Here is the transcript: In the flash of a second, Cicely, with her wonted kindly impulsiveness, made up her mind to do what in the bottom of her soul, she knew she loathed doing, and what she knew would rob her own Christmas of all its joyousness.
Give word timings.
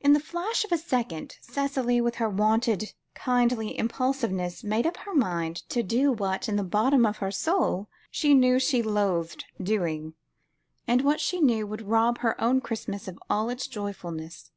In 0.00 0.14
the 0.14 0.18
flash 0.18 0.64
of 0.64 0.72
a 0.72 0.78
second, 0.78 1.36
Cicely, 1.42 2.00
with 2.00 2.14
her 2.14 2.30
wonted 2.30 2.94
kindly 3.14 3.78
impulsiveness, 3.78 4.64
made 4.64 4.86
up 4.86 4.96
her 5.04 5.14
mind 5.14 5.68
to 5.68 5.82
do 5.82 6.10
what 6.10 6.48
in 6.48 6.56
the 6.56 6.64
bottom 6.64 7.04
of 7.04 7.18
her 7.18 7.30
soul, 7.30 7.90
she 8.10 8.32
knew 8.32 8.58
she 8.58 8.82
loathed 8.82 9.44
doing, 9.62 10.14
and 10.86 11.02
what 11.02 11.20
she 11.20 11.38
knew 11.38 11.66
would 11.66 11.82
rob 11.86 12.20
her 12.20 12.40
own 12.40 12.62
Christmas 12.62 13.06
of 13.06 13.18
all 13.28 13.50
its 13.50 13.66
joyousness. 13.66 14.50